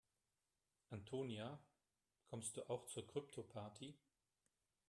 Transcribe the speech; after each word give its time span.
Antonia, 0.89 1.59
kommst 2.25 2.57
du 2.57 2.67
auch 2.71 2.87
zur 2.87 3.05
Kryptoparty? 3.05 3.93